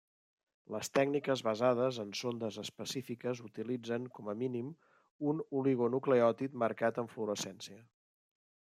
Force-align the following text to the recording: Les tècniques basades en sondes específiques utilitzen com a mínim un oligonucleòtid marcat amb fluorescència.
Les 0.75 0.87
tècniques 0.97 1.43
basades 1.47 1.99
en 2.03 2.13
sondes 2.21 2.57
específiques 2.63 3.43
utilitzen 3.49 4.09
com 4.17 4.33
a 4.33 4.37
mínim 4.43 4.73
un 5.35 5.45
oligonucleòtid 5.61 6.61
marcat 6.65 7.03
amb 7.05 7.15
fluorescència. 7.17 7.83